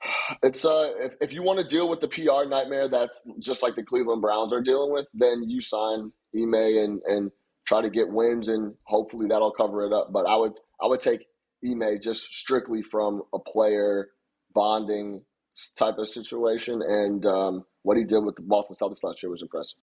It's 0.42 0.64
uh, 0.64 0.92
if, 0.98 1.12
if 1.20 1.32
you 1.34 1.42
want 1.42 1.58
to 1.58 1.66
deal 1.66 1.90
with 1.90 2.00
the 2.00 2.08
PR 2.08 2.48
nightmare 2.48 2.88
that's 2.88 3.22
just 3.38 3.62
like 3.62 3.76
the 3.76 3.82
Cleveland 3.82 4.22
Browns 4.22 4.54
are 4.54 4.62
dealing 4.62 4.92
with, 4.92 5.06
then 5.12 5.42
you 5.42 5.60
sign 5.60 6.10
Ime 6.34 6.54
and 6.54 7.02
and 7.04 7.30
try 7.66 7.82
to 7.82 7.90
get 7.90 8.08
wins, 8.08 8.49
and 8.49 8.75
hopefully 8.85 9.26
that'll 9.28 9.52
cover 9.52 9.85
it 9.87 9.92
up. 9.92 10.12
But 10.12 10.26
I 10.26 10.37
would 10.37 10.52
I 10.82 10.87
would 10.87 11.00
take 11.00 11.26
Ime 11.66 11.99
just 12.02 12.23
strictly 12.23 12.82
from 12.82 13.23
a 13.35 13.38
player 13.38 14.08
bonding 14.54 15.23
type 15.78 15.99
of 15.99 16.08
situation, 16.08 16.82
and 16.82 17.26
um, 17.26 17.64
what 17.82 17.96
he 17.96 18.04
did 18.04 18.25
with 18.25 18.37
the 18.37 18.42
Boston 18.42 18.76
Celtics 18.80 19.02
last 19.02 19.23
year 19.23 19.30
was 19.30 19.42
impressive. 19.42 19.75